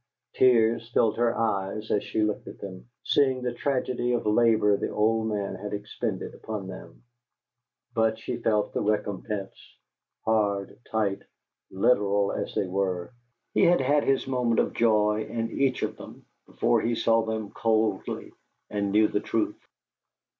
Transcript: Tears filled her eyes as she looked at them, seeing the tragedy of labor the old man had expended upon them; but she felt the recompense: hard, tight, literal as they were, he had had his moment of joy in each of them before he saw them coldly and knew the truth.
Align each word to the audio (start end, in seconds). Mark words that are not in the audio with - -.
Tears 0.33 0.89
filled 0.91 1.17
her 1.17 1.37
eyes 1.37 1.91
as 1.91 2.03
she 2.03 2.23
looked 2.23 2.47
at 2.47 2.57
them, 2.57 2.89
seeing 3.03 3.43
the 3.43 3.53
tragedy 3.53 4.13
of 4.13 4.25
labor 4.25 4.75
the 4.75 4.89
old 4.89 5.27
man 5.27 5.53
had 5.53 5.73
expended 5.73 6.33
upon 6.33 6.65
them; 6.65 7.03
but 7.93 8.17
she 8.17 8.37
felt 8.37 8.73
the 8.73 8.81
recompense: 8.81 9.53
hard, 10.25 10.79
tight, 10.91 11.21
literal 11.69 12.31
as 12.31 12.55
they 12.55 12.65
were, 12.65 13.13
he 13.53 13.63
had 13.65 13.79
had 13.79 14.03
his 14.03 14.25
moment 14.25 14.59
of 14.59 14.73
joy 14.73 15.23
in 15.23 15.51
each 15.51 15.83
of 15.83 15.97
them 15.97 16.25
before 16.47 16.81
he 16.81 16.95
saw 16.95 17.23
them 17.23 17.51
coldly 17.51 18.31
and 18.71 18.91
knew 18.91 19.07
the 19.07 19.19
truth. 19.19 19.59